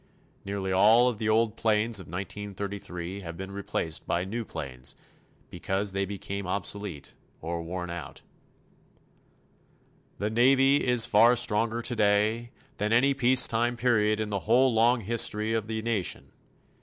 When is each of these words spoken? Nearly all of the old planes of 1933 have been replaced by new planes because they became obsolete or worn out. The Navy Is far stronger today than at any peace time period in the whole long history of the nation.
Nearly 0.45 0.71
all 0.71 1.07
of 1.09 1.19
the 1.19 1.29
old 1.29 1.55
planes 1.55 1.99
of 1.99 2.07
1933 2.07 3.19
have 3.19 3.37
been 3.37 3.51
replaced 3.51 4.07
by 4.07 4.25
new 4.25 4.43
planes 4.43 4.95
because 5.51 5.91
they 5.91 6.05
became 6.05 6.47
obsolete 6.47 7.13
or 7.39 7.61
worn 7.61 7.91
out. 7.91 8.23
The 10.17 10.31
Navy 10.31 10.77
Is 10.77 11.05
far 11.05 11.35
stronger 11.35 11.83
today 11.83 12.49
than 12.77 12.91
at 12.91 12.95
any 12.97 13.13
peace 13.13 13.47
time 13.47 13.77
period 13.77 14.19
in 14.19 14.29
the 14.31 14.39
whole 14.49 14.73
long 14.73 15.01
history 15.01 15.53
of 15.53 15.67
the 15.67 15.83
nation. 15.83 16.31